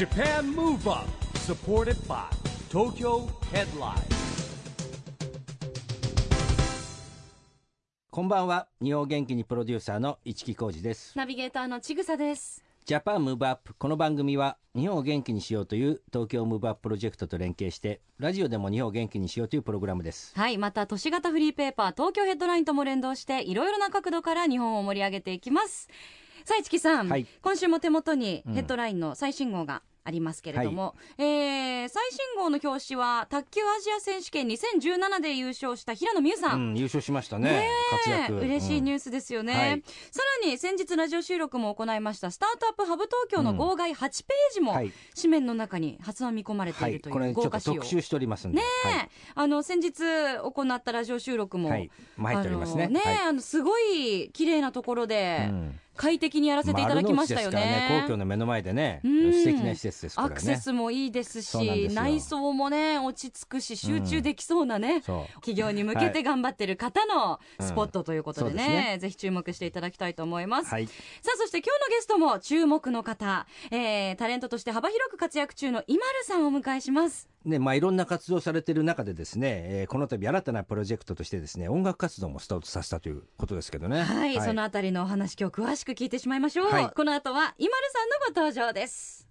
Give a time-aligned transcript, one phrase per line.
[0.00, 1.06] Japan Move Up
[1.40, 2.24] supported by
[2.70, 4.00] Tokyo Headline.
[8.10, 8.66] こんばんは。
[8.82, 11.12] 日本元気にプロデューサーの一木広治です。
[11.18, 12.64] ナビゲーターのちぐさです。
[12.86, 20.32] Japan Move Up この番組は日本を元気にしようという東京ムーブアッププロジェクトと連携してラジオでも日本を元気にしようというプログラムです。
[20.34, 25.90] はい、また都市型フリーペーパー東京ヘッドラインとも連動していろいろな角度から日本を盛り上げていきます。
[26.46, 27.26] さあ市木さん、はい。
[27.42, 28.54] 今週も手元にうん。
[28.54, 36.54] ヘッドラインの最新号がありますけれども、えー最新号の表紙は卓球アジア選手権2017で優勝した平野美宇さ。
[36.54, 37.50] うんん優勝しましたね。
[37.50, 37.96] ねえ。
[37.96, 38.34] 活躍。
[38.34, 39.82] 嬉しいニューースですよね、はい。
[40.10, 42.30] さらに先日ラジオ収録も行いました。
[42.30, 44.92] スタートアップハブ東京の号外8ページもはい。
[45.16, 50.02] 紙面の中に発案見込まれてはいいるという豪華仕様、特集しておりますねえ、あの先日
[50.38, 52.84] 行ったラジオ収録も、はい、入っておりますね。
[52.84, 53.18] あのね、はい。
[53.28, 57.60] あのすごい綺麗なところで、うん快適にやらせていただきましたよね。
[57.60, 59.32] ね皇居の目の前でねうん。
[59.34, 60.32] 素敵な施設ですからね。
[60.32, 65.02] アクセスもいいですし、内装もね落ち着くし集中できそうなね。
[65.02, 65.34] そう。
[65.34, 68.56] 企業に向けて頑張ってる方のスポットということでね,、うん。
[68.56, 68.98] ですね。
[68.98, 70.86] ぜひ注目していただきたいと思います、はい。
[70.86, 70.92] さ
[71.34, 84.02] あそして今日のゲストも注目の方、えー、タレントとして幅広く活躍中のイマルさんをお迎えしますねまあ、いろんな活動されている中でですね、えーこの度新たなプロジェクトとしてですね音楽活動もスタートさせたということですけどね。
[84.02, 86.90] はい、そのあたりのお話今日詳しく聞いてしまいましょう、はい。
[86.90, 89.26] この後は IMALUさんのご登場です。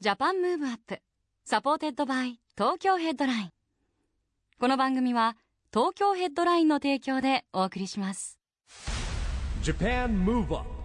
[0.00, 1.00] Japan Move Up.
[1.44, 3.50] Supported by Tokyo Headline.
[4.58, 5.36] この番組は
[5.72, 8.38] 東京ヘッドラインの提供でお送りします。
[9.62, 10.75] Japan Move Up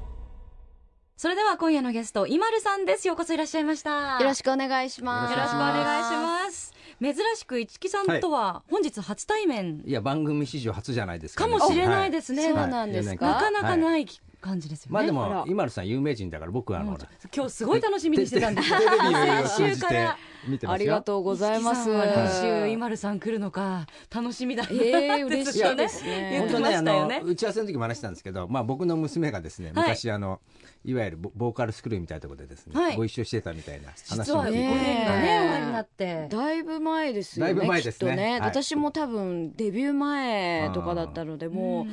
[1.22, 3.08] それでは今夜のゲスト IMALUさんです。
[3.08, 4.17] ようこそいらっしゃいました。
[4.19, 5.31] よろしくお願いします。
[5.31, 6.73] よろしくお願いします。
[7.00, 9.83] 珍しく市木さんとは本日初対面。
[9.86, 13.28] いや番組史上初じゃないですか、ね、かもしれないですね、そうなんですか？
[13.28, 14.08] なかなかはいない
[14.41, 17.00] 感じですよね、まあでも今るさん有名人だから僕はあのもう
[17.31, 20.72] 今日すごい楽しみにしてたんですテレビを通先じて週から見てますよ。
[20.73, 21.90] ありがとうございます。
[21.90, 24.69] 来週えイマルさん来るのか楽しみだな。
[24.69, 26.40] ってえ嬉しいですね。
[26.50, 29.90] 本当ねあの打ち合わせの時も話したんですけど、まあ、僕の娘がですねはい。
[29.90, 30.40] 昔、あの
[30.84, 32.96] いわゆるボボーカルスクールみたいなところでですね、はい。
[32.97, 34.59] ご一緒してたみたいな話実はごも聞いて。
[34.59, 35.66] ね縁がねお会い。
[35.66, 37.53] になってだいぶ前ですよね。
[37.53, 38.09] だいぶ前ですね。
[38.09, 41.85] きっとね、はい私も多分デビュー前とかだったので、もう、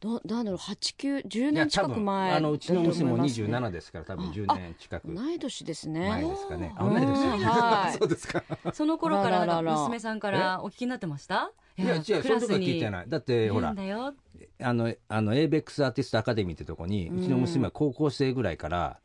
[0.00, 5.14] どなんだろう、八九十いや年近く前あのうちの娘もだと思いますね27ですから多分10年近く。
[5.14, 6.28] 同い年です前ね。
[6.28, 6.66] ですかね。
[6.66, 8.42] いですよねはいそうですか。
[8.72, 11.50] その頃から娘さんからお聞きになってました？
[11.78, 13.08] いや違うそういうとこは聞いていない。
[13.08, 19.00] だってほらあのあの ABEX アーティストアカデミーってとこにうちの娘は高校生ぐらいから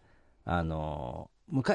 [0.46, 1.31] あの昔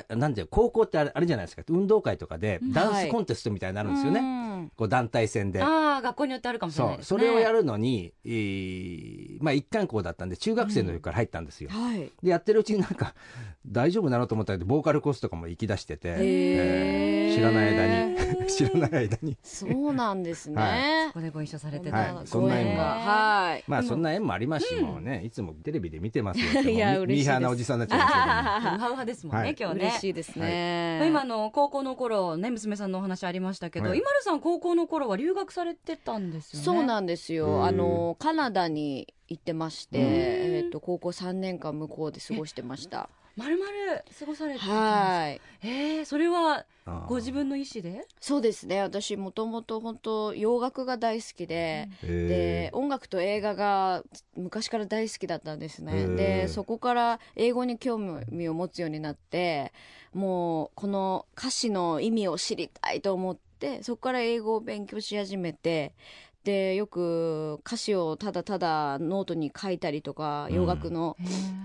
[0.08, 1.62] なんていう高校ってあれあれじゃないですか。
[1.68, 4.20] 運動会とかでダンスコンテストみたいになるんですよね。
[4.20, 4.70] ね。
[4.76, 5.62] こう団体戦で。
[5.62, 7.04] ああ学校によってあるかもしれないね。
[7.04, 11.70] それをやるのに、えーまあ一貫校だったんで中学生の時から入ったんですよ。
[11.70, 12.10] はい。
[12.22, 13.14] でやってるうちになんか
[13.66, 17.36] 大丈夫なのと思ったけどボーカルコースとかも行き出してて、へー。
[17.36, 18.46] 知らない間に。
[18.48, 19.36] 知らない間に。
[19.42, 21.14] そうなんですはねこ。
[21.14, 22.26] こでご一緒されてた、はい。
[22.26, 23.64] そんな縁がはい。
[23.66, 27.30] まあそんな縁もありますし、もうねいつもテレビで見てますよいや嬉しいです。
[27.30, 29.56] ミーハーなおじさんになっちゃいますけどもウハウハですもんね、はい。
[29.58, 31.04] 今日ね嬉しいですね。
[31.06, 36.64] 今の高校の頃ね娘さんのお話ありましたけど、はい今るさん高校の頃は留学されてたんですよね？
[36.64, 37.64] そうなんですよ。
[37.64, 43.08] あのカナダに行ってまして、うんえっと高校三年間向こうで過ごしてました。
[43.36, 45.40] まるまる過ごされてたんですはい。
[45.62, 46.64] えー、それは
[47.06, 48.06] ご自分の意思で？
[48.20, 48.80] そうですね。
[48.80, 52.08] 私もともと本当洋楽が大好きで、で
[52.66, 54.02] へ音楽と映画が
[54.36, 56.06] 昔から大好きだったんですね。
[56.16, 59.72] でそこから英語に興味を持つようになって、
[60.14, 65.92] もうこの歌詞の意味を知りたいと思って、そこから英語を勉強し始めて。
[66.46, 71.16] でよく歌詞をただただノートに書いたりとか洋楽の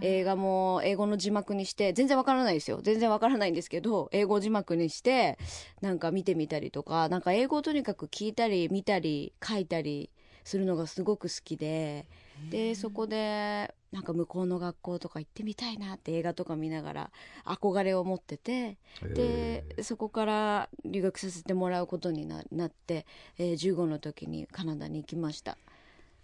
[0.02, 2.80] 映画も英語の字幕にして全然わからないですよ。
[2.82, 5.38] 全然わからないんですけど英語字幕にして
[5.82, 10.10] なんか見てみたりとかなんか英語をとにかく聞いたり見たり書いたり
[10.44, 12.08] するのがすごく好きで
[12.50, 17.12] でそこでなんか向こうの学校とか行ってみたいなって映画とか見ながら
[17.46, 23.06] 憧れを持っててでそこから留学させてもらうことにななって、
[23.38, 25.58] えー15の時にカナダに行きました。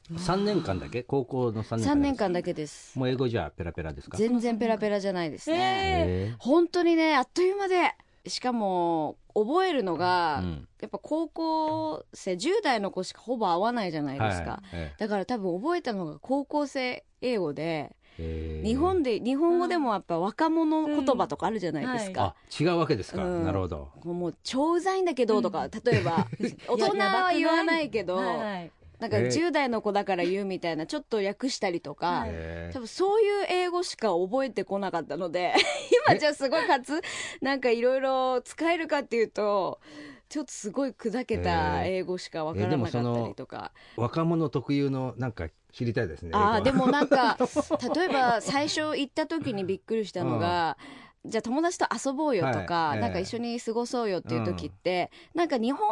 [0.10, 1.04] 3年間だけ？
[1.04, 2.94] 高校の3年間3年だ間だけです。
[2.94, 4.18] けもう英語じゃペラペラですか？
[4.18, 7.94] 全然ペラペラじゃないですね、本当にねあっという間で
[8.30, 10.68] しかも覚えるのーが、うん。
[10.80, 14.62] やっぱ高校生10代の子しかほぼ会わないじゃないですか、はい。
[14.74, 23.44] えだから多分覚えたのが高校生英語で、え日本で日本語でもやっぱ若者言葉とかあるじゃないですか、あ違うわけですか、うん。
[23.44, 23.90] なるほど。
[24.04, 26.28] もう超うざいんだけどとか、例えば
[26.70, 29.28] 大人は言わないけど、はいはいなんかえー。
[29.28, 35.54] 10代の子だから言うみたいなちょっと略したりとか、へ多分そういう英語しか覚えてこなかったので
[36.10, 37.02] 今じゃすごいかつ
[37.42, 39.80] なんかいろいろ使えるかっていうと
[40.30, 47.38] ちょっとすごい砕けた英語しかわからなかったりとか、ー若者特有のなんか知りたいですねああでもなんか
[47.96, 50.78] 例えば最初行った時にびっくりしたのが、
[51.28, 53.00] じゃあ友達と遊ぼうよとか、はい。
[53.00, 55.88] なんか一緒に過ごそうよっていう時って、なんか日本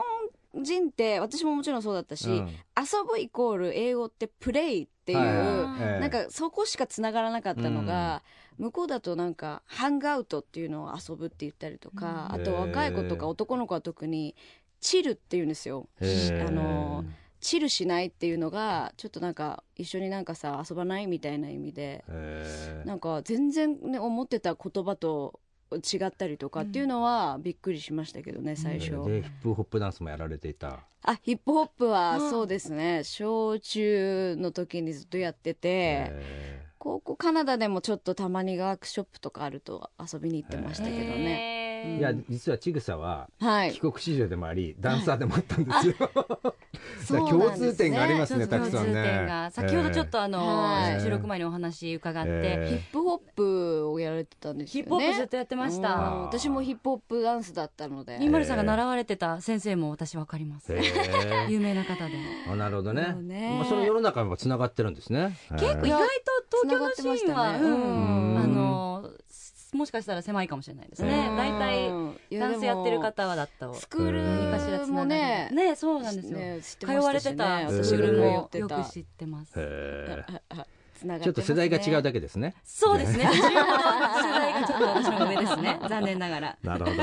[0.63, 2.47] 人って私ももちろんそうだったし、うん。
[2.47, 8.23] 遊ぶイコール英語ってプレイっていう、はいなんかそこしかつながらなかったのが、
[8.57, 12.41] 向こうだとなんかハングアウトっていうのを遊ぶって言ったりとか、うん。
[12.41, 14.35] あと若い子とか男の子は特に
[14.79, 15.87] チルっていうんですよ。
[15.99, 16.05] あ
[16.51, 17.03] の
[17.41, 22.03] チルしないっていうのがちょっとなんか一緒になんかさ遊ばないみたいな意味で
[22.85, 25.39] なんか全然ね思ってた言葉と
[25.71, 30.79] 違ったりとかっていうのはびっくりしましたけどね最初、でヒップホップダンスもやられていた。
[31.07, 32.29] あヒップホップはうん。
[32.29, 33.03] そうですね。
[33.03, 41.64] 小中の時にずっとやっててへ高校カナダでもちょっとたまにワークショップとかあると遊びに行ってましたけどね
[41.97, 43.71] いや実はちぐさははい。
[43.73, 45.93] 帰国子女でもありダンサーでもあったんですよ、
[47.05, 47.71] そう共なんですね。
[47.71, 48.93] 通点がありますねたくさんね。
[48.93, 49.51] 共通点が。
[49.51, 51.01] 先ほどちょっとあの、はい。
[51.01, 54.87] 収録前にお話伺って、えヒップホップをやられてたんですヒよね。
[54.87, 55.81] ップホップずっとやってましうん。
[55.81, 55.89] た。
[55.89, 60.73] 私もヒップホップダンスだったのでニマルさんが習われてた先生も私わかります。
[61.49, 62.13] 有名な方で。
[62.51, 63.15] あなるほどね。
[63.57, 65.35] まあ、その世の中もつながってるんですね。
[65.51, 65.99] 結構意外
[66.51, 68.37] と東京のシーンは、うん。
[68.37, 68.64] あの
[69.73, 71.27] もしかしたら狭いかもしれないですね。
[71.29, 71.87] うん大体
[72.29, 76.87] いダンスやってる方はだったスクール何かしらつながりもねねそうなんですよ。
[76.87, 79.53] 通われてた私スクールももよく知ってます。
[80.95, 82.55] へーつながちょっと世代が違うだけけですね。
[82.63, 83.25] そうですね。
[83.25, 83.51] 15の世
[84.31, 85.79] 代がちょっと私の上ですね。
[85.87, 86.57] 残念ながら。
[86.63, 86.97] なるほど。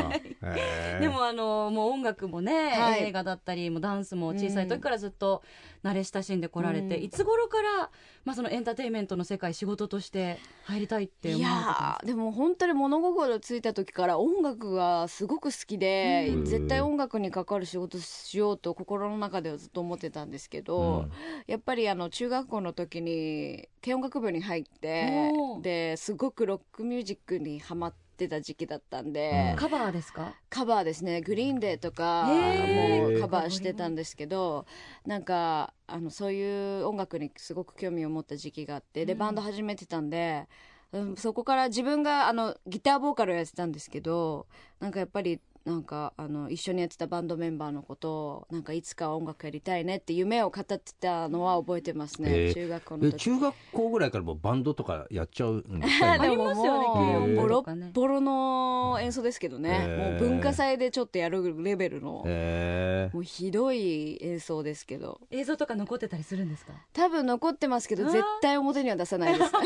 [1.01, 3.05] でもあのもう音楽もね、はい。
[3.05, 5.43] 映画だったりもうダンスも小さい時からずっと
[5.85, 7.03] 慣れ親しんでこられて、うん。
[7.05, 7.91] いつ頃から、
[8.25, 16.45] まあ、そのエンターテインメントの世界仕事として入りたいって思いやーでも本当に物心ついた時から音楽がすごく好きで、うん。
[16.45, 21.07] 絶対音楽に関わる仕事しようと心の中ではずっと思ってたんですけど、
[21.47, 29.57] やっぱりあの中学校の時に軽音楽部に入ってですごくロックミュージックにハマってた時期だったんで、うん。
[29.57, 30.35] カバーですか？
[30.49, 31.21] カバーですね。
[31.23, 34.67] グリーンデーとかもカバーしてたんですけど
[35.05, 39.19] なんかあのそういう音楽にすごく興味を持った時期があってでうん。
[39.19, 40.47] バンド始めてたんで、
[40.93, 44.47] うんそこから自分があのギターボーカルをやってたんですけど
[44.79, 53.15] なんかやっぱりなんかあの一緒にやってたバンドメンバーのことをなんかいつかは音楽やりたいねって夢を語ってたのは覚えてますね、へー中学校の時。
[53.15, 56.13] え中学校ぐらいからもうバンドとかやっちゃうんですか？
[56.13, 65.21] ありますボロボロの演奏ですけどね、へーもう文化祭でちょっとやるレベルの、へーもうひどい演奏ですけど。
[65.31, 66.73] 映像とか残ってたりするんですか？
[66.93, 69.53] 多分残ってますけど絶対表には出さないです。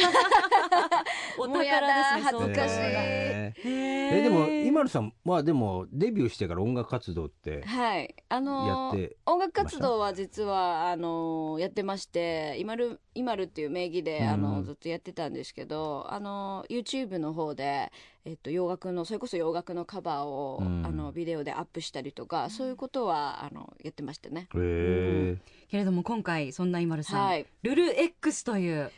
[1.38, 1.86] おもうやだ
[2.20, 2.80] 宝ですね恥ずかしい。
[2.80, 8.14] へーへーえでも今るさんはでもデビューしてから音楽活動ってはい。
[8.28, 17.90] あのー音楽活動は実はあのーやってまして今る今るっていう名義で、あのうんずっとやってたんですけどあのー YouTube の方で、
[18.24, 20.86] えっと、洋楽のそれこそ洋楽のカバーを、うん。
[20.86, 24.48] あのビデオでアップしたりとかそういうことはあのやってましたね。
[24.54, 25.38] へー。
[25.70, 27.46] けれども今回そんな IMALU さん、はい。
[27.62, 28.90] ルル X という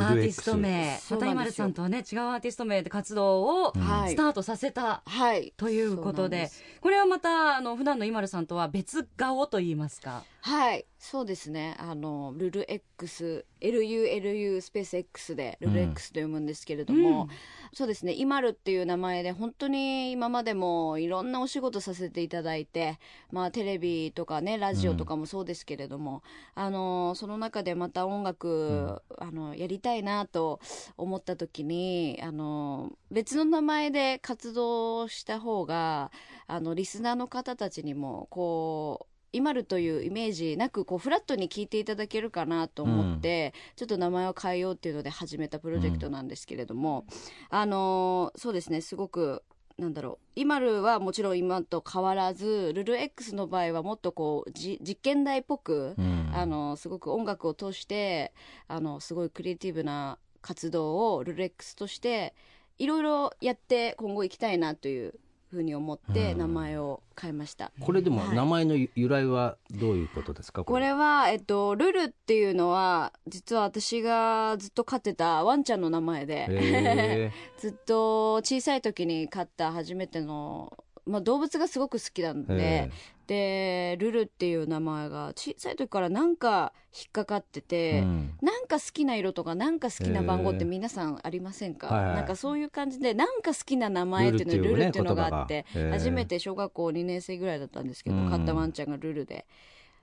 [0.00, 5.52] アーティスト名そうまたなんですよ IMALU さんとはね違うアーティスト名で活動をスタートさせたはい。
[5.56, 6.62] ということで,、そうなんです。
[6.80, 10.24] これはまたあの普段の IMALU さんとは別顔と言いますか？
[10.42, 11.76] はいそうですね。
[11.78, 17.28] あのルル X LULU スペース X でルル X と読むんですけれども、うん。
[17.72, 18.12] そうですね。
[18.12, 22.98] イマルっていう名前で本当に今までもいろんなお仕事させていただいて
[23.30, 26.24] まあテレビとかねラジオとかもそうですけれども、
[26.56, 30.58] あのその中でまた音楽、あのやりたいなと
[30.96, 36.10] 思った時にあの別の名前で活動した方が
[36.48, 47.06] あのリスナーの方たちにもこうイマルというイメージなくこうフラットに聞いていただけるかなと思って、ちょっと名前を変えようっていうので始めたプロジェクトなんですけれども、
[47.50, 49.42] あのーそうですねすごく
[49.78, 50.40] なんだろう。
[50.40, 56.16] イマルはもちろん今と変わらずルル X の場合はもっとこうじ実験台っぽく、うん。
[56.34, 58.34] あのすごく音楽を通して
[58.68, 62.34] あのすごいクリエイティブな活動をルル X として
[62.78, 65.14] いろいろやって今後行きたいなという
[65.56, 66.38] ふうに思ってうん。
[66.38, 67.72] 名前を変えました。
[67.80, 68.36] これでもはい。
[68.36, 70.64] 名前の由来はどういうことですか？
[70.64, 70.92] これ。
[70.92, 80.72] は、えっと、ルルっていうのは実は私がずっと飼ってたワンちゃんの名前で、へ ずっと小さい時に飼った初めての、
[81.04, 82.90] まあ、動物がすごく好きなんで
[83.26, 88.34] でルルっていう名前が小さい時からなんか引っかかってて、うん。
[88.40, 92.16] なんか好きな色とかなんか好きな番号って皆さんありませんか、はいはい。
[92.16, 98.30] なんかそういう感じでなんか好きな名前っていうのルルルっていうのがあって、初めて小学校2年生ぐらいだったんですけど、うん。
[98.30, 99.46] 買ったワンちゃんがルルで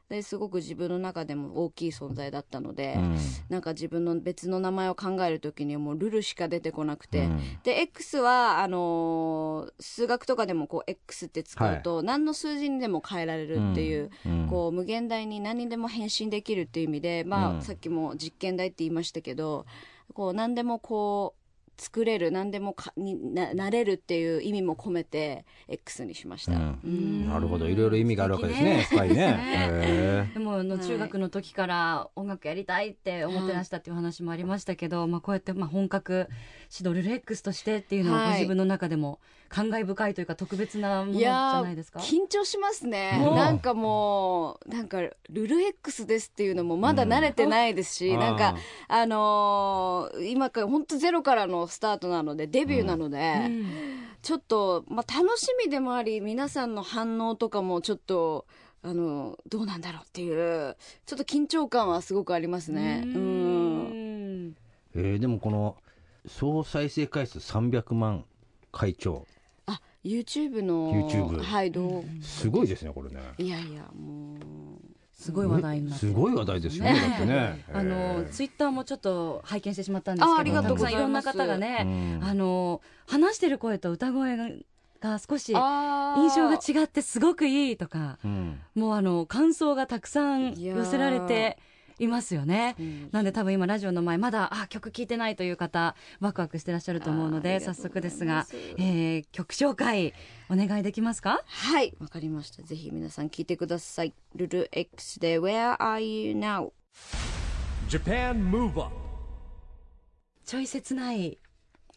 [0.09, 3.17] ですごく自分の中でも大きい存在だったので、うん。
[3.49, 7.39] なんか自分の別の名前を考える時にはもうルルしか出てこなくて、うん。
[7.63, 14.47] で X はあのー数学とかでもこう X って使うと、何の数字にでも変えられるっていう、うん。
[14.47, 17.61] こう無限大に何にでも変身できるっていう意味で、まあうん。
[17.61, 19.65] さっきも実験台って言いましたけど
[20.13, 21.42] こう何でもこう
[21.77, 26.53] 作れる何でもかにななれるっていう意味も込めて X にしました。
[26.53, 26.79] うん。
[26.83, 27.27] うん。
[27.27, 27.67] なるほど。
[27.67, 28.83] いろいろ意味があるわけですね。
[28.83, 29.15] 素敵ね。
[29.15, 30.31] 深いね。
[30.33, 30.85] でもあのはい。
[30.85, 36.27] 中学の時から音楽やりたいって思ってらしたっていう話もありましたけど、まあこうやってまあ本格
[36.75, 38.27] 指導ルル X としてっていうのははい。
[38.29, 41.99] ご自分の中でも感慨深いというか特別なものいじゃないですか？
[41.99, 43.23] 緊張しますね。
[43.27, 48.19] うんなんかもうなんかルル X ですっていうのもまだ慣れてないですし、うん。
[48.19, 48.55] なんか
[48.87, 53.65] あのー今から本当ゼロからのスタートなのでデビューなので、うん。
[54.23, 58.45] ちょっと、まあ、楽しみでもあり皆さんの反応とかもちょっと
[58.81, 60.75] あのどうなんだろうっていう
[61.05, 63.03] ちょっと緊張感はすごくありますね。
[63.05, 64.55] ううんん。
[64.95, 65.75] えーでもこの
[66.27, 68.25] 総再生回数300万
[68.71, 69.25] 回超
[69.65, 73.21] あ YouTube の YouTube はいどすごいですねこれね。
[73.37, 74.37] ういやいやもう。
[75.23, 77.65] すごい話題になってすごい話題ですよねだってね。
[77.71, 81.27] あのツイッターもちょっと拝見してしまったんですけどあありがとうございます。
[81.27, 82.27] たくさんいろんな方がね、うん。
[82.27, 84.49] あの話してる声と歌声が
[84.99, 88.59] が少し印象が違ってすごくいいとかうん。
[88.75, 91.57] もうあの感想がたくさん寄せられて
[92.03, 92.75] いますよね。
[92.79, 93.09] うん。
[93.11, 98.45] なんで多分今ラジオの前まだあ曲聴いてないという方ワクワクしてらっしゃると思うので早速ですが、
[98.77, 100.13] えー曲紹介
[100.49, 101.41] お願いできますか？
[101.45, 101.93] はい。
[101.99, 102.63] わかりました。
[102.63, 104.13] ぜひ皆さん聞いてください。
[104.35, 106.71] ルル X で Where are you now?
[107.89, 108.91] Japan Move Up
[110.45, 111.37] ちょい切ない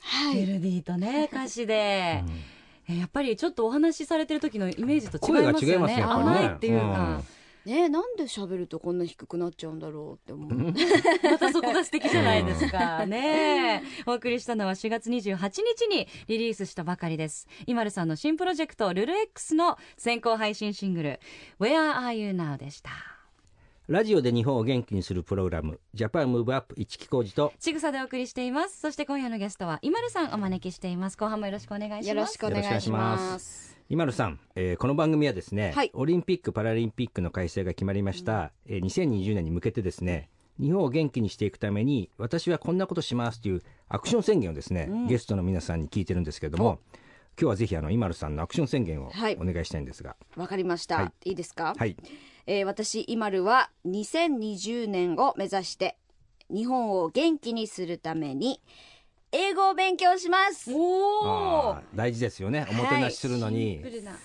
[0.01, 0.35] はい。
[0.37, 5.97] メロディーとね 歌詞で、えーやっぱりちょっとお話しされてる時のイメージと違いますよね。
[5.97, 7.21] ね甘いっていうか、
[7.67, 10.73] ねなんで喋るとこんな低くなっちゃうんだろうって思う。
[11.23, 13.05] またそこが素敵じゃないですか。
[13.05, 17.49] ねお送りしたのは4月28日にリリースしたばかりです。
[17.67, 21.21] イマルさんの新プロジェクトルル X の先行配信シングル
[21.59, 22.91] Where Are You Now でした。
[23.89, 28.81] ラジオで日本を元気にするプログラムジャパンムーブアップ一木工事とちぐさでお送りしています。
[28.81, 31.17] そして今夜のゲストはイマルさんお招きしています。
[31.17, 32.09] 後半もよろしくお願いします。
[32.09, 35.91] よろしくお願いします今野さん、えーこの番組はですね、はい。
[35.95, 40.29] オリンピック・パラリンピックの開催が決まりました、えー2020年に向けてですね
[40.61, 46.81] 日本を元気にしていくために私はこんなことしますというアクション宣言をですね、ゲストの皆さんに聞いてるんですけれども
[47.41, 49.37] 今日はぜひあの今野さんのアクション宣言をはい。
[49.41, 50.17] お願いしたいんですが。
[50.37, 51.29] わかりました、はい。
[51.31, 51.75] い、いですか？
[51.79, 51.97] はい、
[52.47, 55.97] えー私イマルは2020年を目指して
[56.51, 58.61] 日本を元気にするために
[59.33, 60.73] 英語を勉強します。
[60.73, 62.67] おあー大事ですよね。
[62.71, 63.83] おもてなしするのに、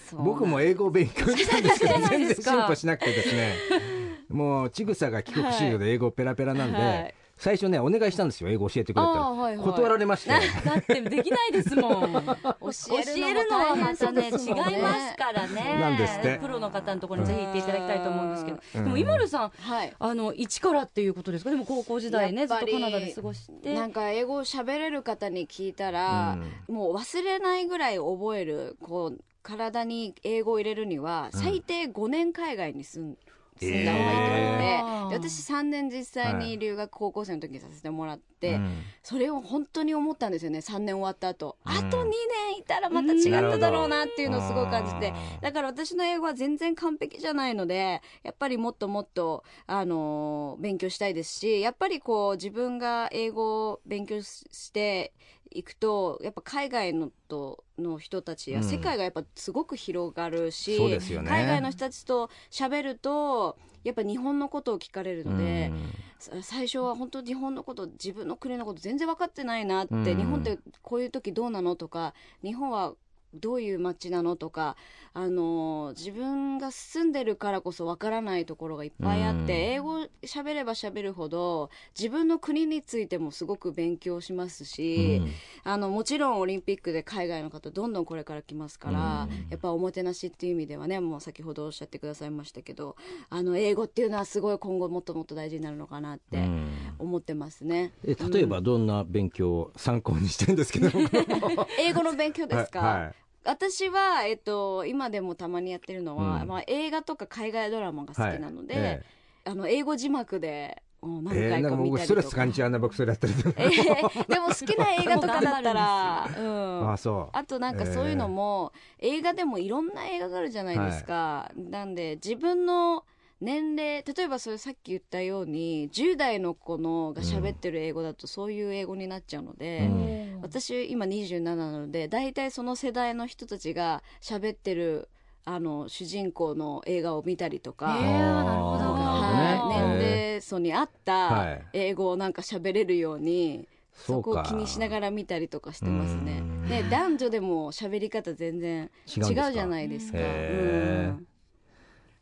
[0.09, 3.55] そう僕も英語を勉強したんですけど全然ですか進歩しなくてですね。
[4.29, 9.65] もうちぐさが帰国子女で英語ペラペラなんで、はい最初ねお願いしたんですよ英語教えてくれってあーはいはい。
[9.65, 10.29] 断られまして。
[10.63, 12.13] だってできないですもん。
[12.13, 15.79] 教教えるのはまたね違いますかからね。
[15.79, 16.37] なんですって。
[16.39, 18.83] プロの方のところにぜひ行っていただきたいと思うんですけど、うん。
[18.83, 19.93] でも今るさんはい。
[19.97, 21.49] あの一からっていうことですか？
[21.49, 23.73] でも高校時代ねずっとカナダで過ごして。
[23.73, 26.37] なんか英語を喋れる方に聞いたら、
[26.69, 33.17] もう忘れないぐらい覚えるこう体に英語を入れるには最低5年海外に住ん
[33.59, 34.35] 住んだ方がいいって。
[34.35, 34.71] 言わで
[35.11, 38.83] 私3年実際に留学高校生の時にさせてもらって、うん。
[39.03, 40.59] それを本当に思ったんですよね。
[40.59, 41.71] 3年終わった後、うん。
[41.71, 45.13] あと2年いたらまた違っただろうなっていうのをすごい感じて。
[45.41, 55.13] だから私の英語は全然完璧じゃないのでやっぱりもっともっと、あのー勉強したいですしやっぱりこう自分が英語を勉強しして
[55.51, 58.63] いくとやっぱ海外のとの人たちやうん。
[58.63, 60.99] 世界がやっぱすごく広がるし、ね。
[61.25, 65.71] 海外の人たちと喋るとやっぱ日本のことを聞かれるので。
[65.71, 65.89] うん。
[66.19, 70.03] さ最初は本当日本のこと自分の国のこと全然分かってないなって、うん。
[70.03, 72.93] 日本ってこういう時どうなのとか日本は
[73.33, 74.75] どういう街なのとか、
[75.13, 79.49] あのー自分が住んでるからこそ分からないところがいっぱいあって、うん。
[79.49, 85.21] 英語喋れば喋るほど自分の国についてもすごく勉強しますし、
[85.63, 89.47] あのもちろんオリンピックで海外の方どんどんこれから来ますから、うん。
[89.49, 92.95] やっぱおもてなしっていう意味ではねもう先ほどおっしゃってくださいましたけど
[93.29, 96.71] あの英語っていうのはすごい今後もっともっと大事になるのかなってうん
[97.01, 97.91] 思ってますね。
[98.05, 100.89] え例えばどんな勉強を参考にしてるんですけど、
[101.79, 103.15] 英語の勉強ですか、はいはい。
[103.43, 106.47] 私は、えっと、今でもたまにやってるのは、うん。
[106.47, 109.03] まあ、映画とか海外ドラマが好きなので、え
[109.45, 113.49] あの英語字幕でうん何回か見たりとか、レス感じちゃうな僕それやってると。
[113.57, 116.41] えーでも好きな映画とかだったら、う
[116.85, 117.29] んあ、そう。
[117.33, 123.03] あとなんかそういうのも、映画でもいろんな映画があるじゃないですか、なんで自分の
[123.41, 130.41] 年齢例えばそれさっき言ったように10代の子のが喋ってる英語だとそういう英語になっちゃうので、うん。
[130.41, 135.09] 私今27なので大体その世代の人たちが喋ってる
[135.43, 138.83] あの主人公の映画を見たりとか、へえなるほど。
[138.93, 141.65] はい、年齢層に合っはたい。
[141.73, 146.39] 英語をなんか喋れるように、そこを気にしながら見たりとかしてますね。
[146.41, 146.67] うん。
[146.67, 150.19] で男女でも喋り方全然違違うじゃないですか。
[150.19, 151.15] へー。
[151.15, 151.27] うん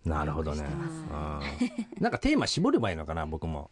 [0.06, 0.65] なるほどね。
[1.12, 2.01] うん。
[2.01, 3.70] なんかテーマ絞ればいいのかな僕も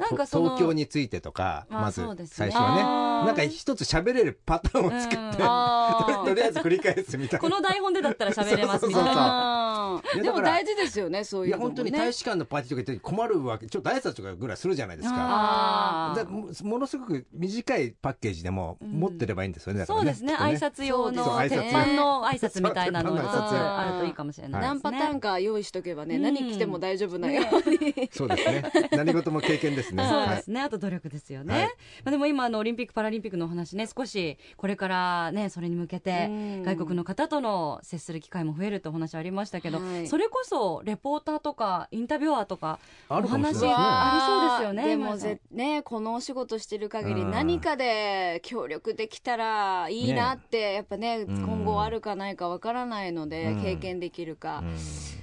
[0.00, 3.10] なんか東京についてとかあまず最初はね。
[3.26, 7.38] なんか一つ喋れるパターンを作って、 ととりあえず繰り返すみたいな。
[7.40, 10.02] この台本でだったら喋れますみたいな。
[10.14, 11.48] でも大事ですよねそういうね。
[11.48, 16.14] いや本当に大使館のパーティーとか行って困るわけちょっと挨拶とかぐらいするじゃないですか。
[16.16, 20.34] だもものすごく短いパッケージでも持ってればいいんですよね、そうですね。
[20.34, 24.10] 挨拶用の鉄板の挨拶みたいなのそう鉄板の挨拶あるとい。
[24.10, 26.22] いかもしれない何パターンか用意しとけばね、うん。
[26.22, 28.10] 何来ても大丈夫なように。
[28.12, 28.64] そうですね。
[28.92, 30.08] 何事も経験ですね。
[30.08, 31.64] そうですね、あと努力ですよね、はい。
[31.64, 31.70] ま
[32.06, 36.62] あ、でも今あのオリンピック・パラリンピックのお話ね少しこれからねそれに向けてうん。
[36.62, 40.06] 外国の方との接する機会も増えるってお話ありましたけど、はい。
[40.06, 42.78] それこそレポーターとかインタビュアーとか
[43.08, 43.28] おね。
[43.28, 47.30] 話ありそうですよねでもぜねこのお仕事してる限りうん。
[47.30, 51.36] 何かで協力できたらいいなって、やっぱねうん。
[51.42, 53.62] 今後あるかないかわからないので、うん。
[53.62, 54.76] 経験できるか、うん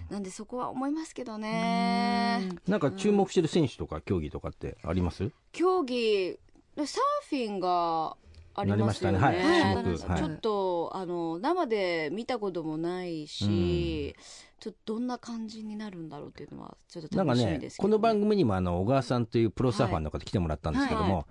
[0.10, 2.50] なんでそこは思いますけどね。
[2.68, 5.32] なんか注目してる選手とか競技とかってあります？
[5.52, 6.40] 競技
[6.78, 6.86] サー
[7.30, 8.16] フィンが
[8.56, 9.18] ありましたね。
[9.18, 9.36] はい。
[10.18, 14.16] ちょっとあの生で見たこともないし、
[14.60, 21.26] ちょっとどんな感じになるんだろうっていうのはちょっとなんか楽しみねですけど、この番組にもあの小川さんというプロサーファーの方来てもらったんですけども、はい。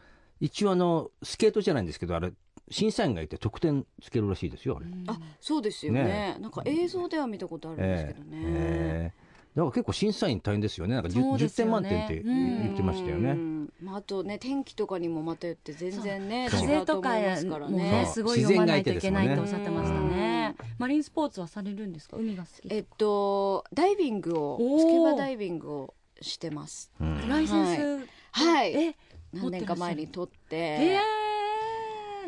[0.47, 2.31] 一応あのスケートじゃないんですけどあれ
[2.71, 6.05] 審査員がいて得点つけるらしいですよあれ、あそうですよね。
[6.05, 9.27] ねなんか映像では見たことあるんですけどね、ええ。
[9.55, 10.95] だから結構審査員大変ですよね。
[10.95, 11.73] なんか 10, そうですよね。
[11.73, 12.63] 10点満点ってうん。
[12.65, 13.73] 言ってましたよね、うん。
[13.81, 16.69] まあ、あとね天気とかにもまたよって全然ねそう。
[16.69, 17.77] 違うと思いますからね。
[18.03, 18.07] ね。
[18.13, 20.57] すごい読まないといけないとおっしゃってましたね。
[20.79, 22.17] マリンスポーツはされるんですか？
[22.17, 26.93] 海が好きえっとダイビングをスキューバダイビングをしてます。
[27.01, 27.29] うん。
[27.29, 28.75] ライセンスはい。
[28.75, 28.97] え
[29.33, 31.01] 何年か前に取っえてー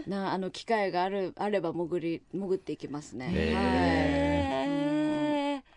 [0.08, 3.30] なあの機会があるあれば潜り潜っていきますね。
[3.32, 5.68] へー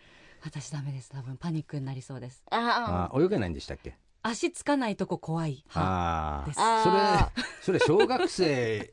[0.44, 1.10] 私ダメです。
[1.10, 2.42] 多分パニックになりそうです。
[2.50, 2.60] はい。
[2.62, 3.94] ああ泳げないんでしたっけ？
[4.22, 6.60] 足つかないとこ怖い派あです。
[6.60, 8.92] ああそれそれ小学生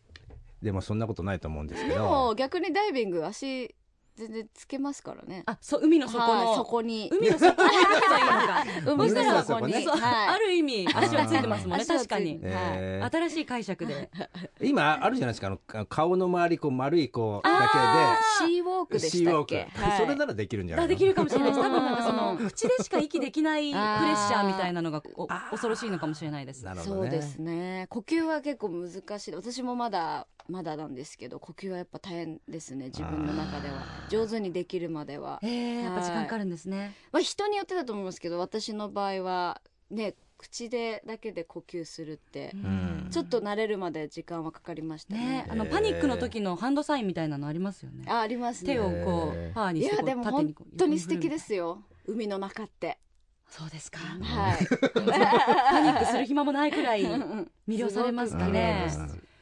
[0.62, 3.74] でもそんなことないと思うんですけでども逆にダイビング足
[4.20, 5.44] 全然つけますからね。
[5.46, 7.10] あそう海の底はいのそこに。
[7.10, 7.70] 海の底に
[8.86, 10.04] 海の 海の底に、底ね。
[10.04, 11.86] ある意味足はついてますもんね。
[11.86, 12.32] 確かに。
[12.34, 13.12] はいえー。
[13.16, 14.10] 新しい解釈で。
[14.62, 15.48] 今あるじゃないですか。
[15.48, 19.56] あの顔の周りこう丸いこうあだシーウォークけででしたっけ？
[19.56, 19.98] シーウォーク、はい。
[20.02, 21.62] それならできるんじゃないできるかもしれないです。
[21.62, 25.02] 多分なんかそのうん口でしか息できないプレッシャーみたいなのが
[25.52, 26.66] 恐ろしいのかもしれないです。
[26.66, 27.02] なるほどね。
[27.02, 27.88] そうですね。
[27.90, 29.36] 呼吸は結構難しい。
[29.36, 33.84] 私もまだまだなんですけど呼吸はやっぱ大変ですね自分の中では。
[34.10, 36.96] 上手にできるまでは、えー、やっぱ時間かかるんですね。
[37.12, 43.10] まあ、人によってだと思いますけど私の場合はね口でだけで呼吸するって、ん。
[43.12, 45.20] ちょっと慣れるまで時間はかかりましたね。
[45.20, 48.06] ねあのパニックの時のハンドサインみたいなのありますよね。
[48.08, 48.74] あありますね。
[48.74, 51.84] 手をこうパーにしてこういやでも縦にこう本当に素敵ですよ。
[52.08, 53.00] 海の中って。
[53.50, 54.00] そうですか。
[54.00, 54.66] はい。
[54.94, 58.88] パニックする暇もないくらい魅了されますかね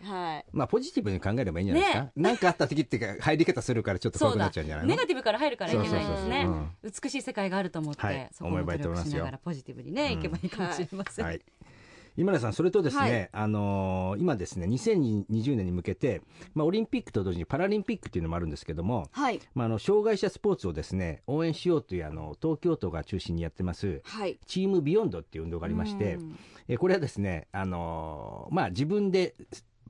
[0.03, 0.45] はい。
[0.51, 2.03] まあポジティブに考えればいいんじゃないですか？
[2.03, 2.11] ね。
[2.15, 4.91] 何、かあった時っていうか入り方するからちょっと怖くなっちゃうんじゃないの？
[4.91, 6.47] ネガティブから入るからいけないですね。
[6.83, 8.29] 美しい世界があると思って、はい。
[8.31, 9.19] そこも努力し思いますよ。
[9.19, 11.41] ながらポジティブにね、うんいけばいいかもしれません、はい。
[12.19, 13.29] 今田さん、それとですね、はい。
[13.31, 16.23] あのー今ですね、2020年に向けて、
[16.55, 19.39] まあ、オリンピックと同時にパラリンピックっていうのもあるんですけども、はい。
[19.53, 24.39] まあ、あの障害者スポーツをですね応援しようというあの東京都が中心にやってますはい。
[24.47, 26.39] チームビヨンドっていう運動がありましてうん。
[26.67, 29.35] えこれはですね、あのーまあ、自分で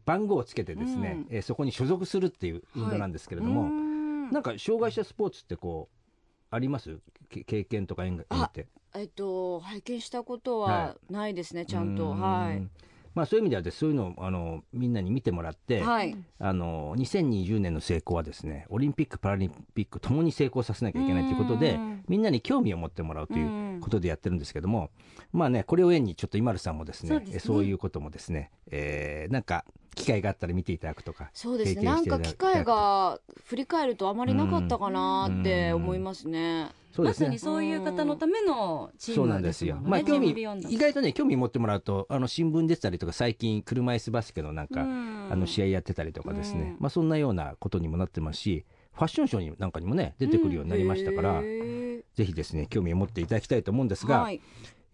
[0.07, 4.31] 番号をつけてですね、えそこに所属するっていう運動なんですけれども、うん。
[4.31, 6.97] なんか障害者スポーツってこうあります？
[7.29, 8.67] け経験とか縁が縁って。
[8.95, 12.11] えっと拝見したことははないですね、ちゃんと。
[12.11, 12.67] はい。
[13.13, 16.15] まあ、そういう意味ではですそういうのをあのみんなに見てもらって、はい。
[16.39, 22.03] あの2020年の成功はですねオリンピック・パラリンピックともに成功させなきゃいけないということでうん。
[22.07, 24.91] みんなに興味を持ってもらうということでやってるんですけども
[25.33, 27.25] まあねこれを縁にちょっと今るさんもですねそうね。
[27.33, 29.65] えそういうこともですね、えーなんか
[29.97, 31.81] 機会があったら見ていただくとかそうですね。
[31.83, 37.37] なんか機会が振り返るとあまりなかったかなって思いますね、まさにそうですね。
[37.37, 39.79] そういう方のためのチーそうムなんですよ。
[39.81, 45.27] まあ興味意外とね興味持ってもらうとあの新聞出てたりとか最近車椅子バスケのなんか、うん。
[45.29, 46.77] あの試合やってたりとかですね、うん。
[46.79, 54.41] まあそんなようなことにもなってますしファッションショーになんかにもね出てくるようになりましたから、ぜひですね興味を持っていただきたいと思うんですが、はい。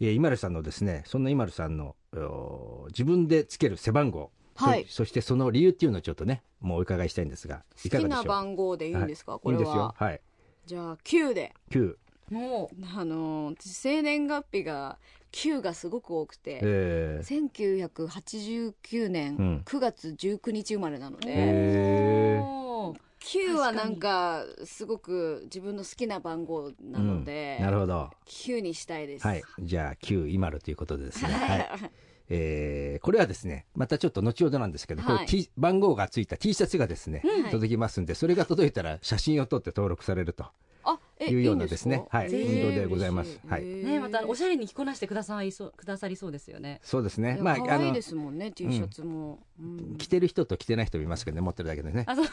[0.01, 4.85] えー、今るさんのですねそんな今るさんのお自分でつける背番号、はい。
[4.87, 8.21] そそしてその理由っていうのをちょっとねもうお伺いしたいんですがいかがでしょう？
[8.21, 9.41] 好きな番号でいいんですか、はい。
[9.41, 9.63] これは。
[9.63, 9.95] いいんですよ。
[9.95, 10.21] はい。
[10.65, 11.53] じゃあ9で。
[11.71, 11.95] 9
[12.29, 14.97] もあの生年月日が
[15.33, 28.09] 9がすごく多くて、えー、1989年うん9月19日生まれなのうで、へーおー9はなんかすごく自分の好きな番号なので、なるほど。
[28.25, 29.25] 9にしたいです。
[29.25, 29.43] はい。
[29.61, 31.91] じゃあ9今るということでですね、は はいい
[32.33, 35.15] えーこれはですねまたちょっと後ほどなんですけど、はい。
[35.15, 37.51] これ T 番号がついた T シャツがですね、はい。
[37.51, 40.45] 届きますんでそれが届いたら写真を撮って登録されると
[40.85, 43.39] あ、えいうようなですねはい運動でございます。
[43.47, 43.63] はい。
[43.63, 46.79] ねまたおしゃれに着こなしてくださいそうくださりそうですよね。
[46.83, 47.37] そうですね。
[47.41, 49.39] まあ、可愛いのですもんね、T シャツも。
[49.59, 49.95] うん。
[49.97, 52.05] 着てる人と着てない人もいますけどね持ってるだけでね。
[52.07, 52.25] あそう。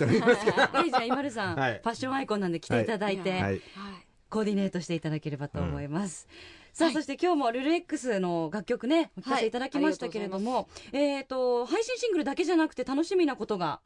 [0.73, 0.91] はい。
[0.91, 1.81] じゃあ今るさん、はい。
[1.83, 3.41] ファッションアイコンなんで着ていただいて、はい。
[3.43, 3.61] はい。
[4.29, 6.29] コーディネートしていただければと思います。
[6.73, 6.95] さあ、はい。
[6.95, 9.51] そして今日もルル X の楽曲ね、お聴かせい。
[9.51, 13.81] ただきましたけれども、えっ、と、配信シングルだけじゃなくて楽しみなことが、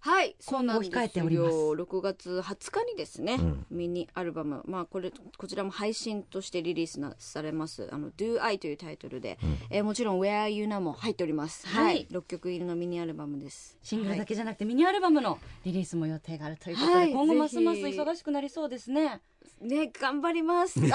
[0.00, 0.92] はい、そうなんですよ。
[0.92, 1.56] 今後控えております。
[1.56, 3.66] 6月20日にですね、うん。
[3.70, 7.88] ミニアルバム、まあこれこちらも配信としてリリースなされます。
[7.90, 11.66] あの Do I というタイトルで、えーもちろん Where Are You Now も入っております。
[11.66, 11.84] はい。
[11.86, 13.76] はい、6曲入りのミニアルバムです。
[13.82, 17.10] シングルだはいけじゃなくてミニアルバムのリリースも予定があるということで、はい。
[17.10, 19.20] 今後ますます忙しくなりそうですね。
[19.60, 20.78] ね、頑張ります。
[20.80, 20.92] 忙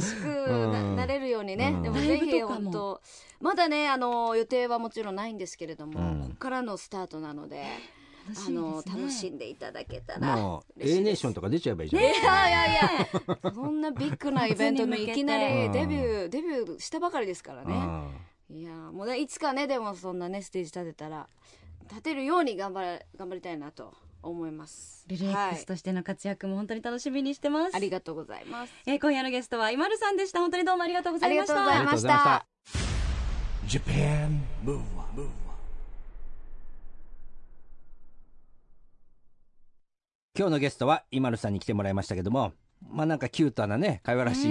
[0.00, 1.72] しくなれるようにね。
[1.74, 3.00] うんでもぜひ本当
[3.40, 7.64] まだねあの予定はもちろんないんですけれども、うんここからのスタートなので、
[8.28, 8.82] 楽しあの。
[8.86, 10.60] 楽しんでいただけたら。
[10.76, 17.74] A ですネーションとか出ちゃえばいいじゃん、いやいやいや、そんなビッグなイベントにいきなうんりデビュー、デビューしたばかりですからね。
[17.74, 21.28] うんいや、もうねいつかね、でもそんなね、ステージ立てたら、
[21.88, 25.04] 立てるように頑張れ、頑張りたいなと思います。
[25.08, 25.66] ルルは X い。
[25.66, 27.76] としての活躍も本当に楽しみにしてます。
[27.76, 28.72] ありがとうございます。
[28.86, 30.40] えー今夜のゲストは今るさんでした。
[30.40, 31.54] 本当にどうもありがとうございました。
[31.54, 32.46] ありがとうございました
[33.66, 35.28] Japan Move Up,
[40.36, 42.52] 今日のゲストは今るさんに来てもらいましたけども
[42.88, 44.44] まあなんかキュートなね可愛らし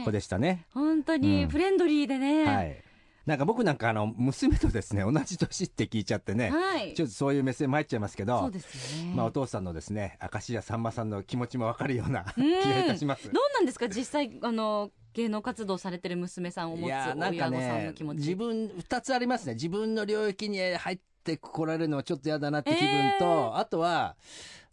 [0.00, 2.44] い子でしたね、本当にうんフレンドリーでね。
[2.44, 2.82] はい
[3.28, 6.94] なんか僕なんかあの娘とですね同じ年って聞いちゃってね、はい。
[6.94, 9.12] ちょっとそういう目線も入っちゃいますけどそうですよね。
[9.14, 12.50] まあ、お父さんのですね明石家さんまさんの気持ちもわかるような気うん。
[12.52, 13.30] がいたします。
[13.30, 13.86] どうなんですか？
[13.90, 18.18] 実際あの芸能活動されてる娘さんを持つ親御さんねの気持ち。
[18.18, 19.52] 自分2つありますね。
[19.54, 24.16] 自分の領域に入ってこられるのはちょっと嫌だなって気分と、あとは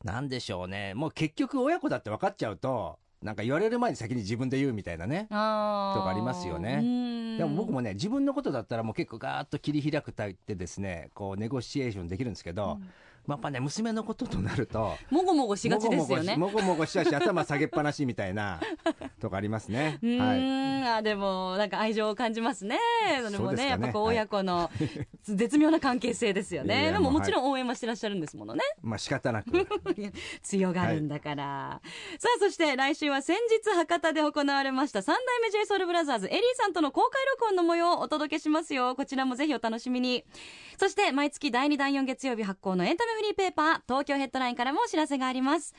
[0.06, 0.94] なんでしょうね。
[0.94, 5.24] もう結局親子だって分かっちゃうとなんか言われる前に先に自分で言うみたいなね。
[5.24, 6.80] とかありますよね。
[6.82, 7.38] うん。
[7.38, 12.80] でも僕もね自分のことだったらもう結構ガーッと切り開くタイプでですねこうネゴシエーションできるんですけど、
[13.26, 16.38] まあやっぱね娘のこととなるともごもごしがちですよね。
[16.38, 18.62] もごもごしもごもごしちゃうし頭下げっぱなしみたいな
[19.20, 20.00] とかありますね。
[20.02, 22.78] うーはいん、あでもなんか愛情を感じますね。
[23.24, 23.70] それもねね。
[23.70, 24.70] やっぱこう親子の
[25.24, 26.92] 絶妙な関係性ですよね。
[26.92, 28.62] でもやもちろん応援はしてらっしゃるんですものね。
[28.82, 29.52] まあ仕方なく。
[30.44, 31.82] 強がるんだから、
[32.20, 38.96] さあそして来週は先日博多で行われました三代目 j ソ b r o t h e r エリーさんとの公開録音の模様をお届けしますよ。
[38.96, 40.26] こちらもぜひお楽しみに。
[40.78, 45.74] そして毎月第2第4月曜日発行のエンタメフリーペーパー東京ヘッドラインからもお知らせがあります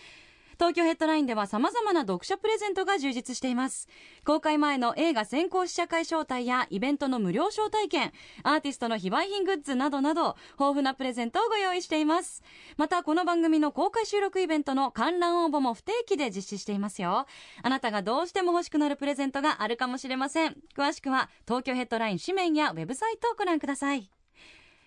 [0.59, 3.89] 東京ヘッドラインでは様々な読者プレゼントが充実しています。
[4.25, 12.43] 公開前の映画先行試写会招待やイベントの無料招待券、アーティストの非売品グッズなどなど、豊富なプレゼントをご用意しています。
[12.79, 17.27] また、この番組の公開収録イベントの観覧応募も不定期で実施していますよ。
[17.63, 20.57] あなたがどうしても欲しくなるプレゼントがあるかもしれません。
[20.75, 24.11] 詳しくは、東京ヘッドライン紙面やウェブサイトをご覧ください。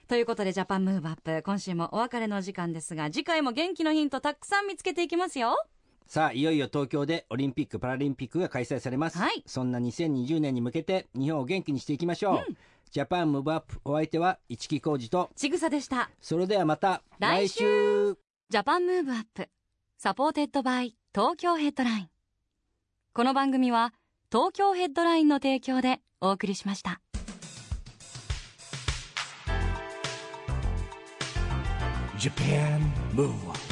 [0.09, 1.43] ということで、 Japan Move Up.
[1.43, 5.55] 今週もお別れのお時間ですが、次回も元気のヒントたくさん見つけていきますよ。
[6.07, 9.43] さあいよいよ東京でオリンピック・パラリンピックが開催されます、はい。
[9.45, 12.55] そんな2020年に向けて日本を元気にしていきましょう、
[12.89, 16.09] ジャパンムーブアップお相手は市木浩二とちぐさでした。
[16.19, 18.17] それではまた来週。
[18.49, 19.47] Japan Move Up
[19.99, 22.09] supported by Tokyo Headline.
[23.13, 23.93] この番組は
[24.31, 26.99] 東京ヘッドラインの提供でお送りしました
[32.19, 33.68] Japan Move Up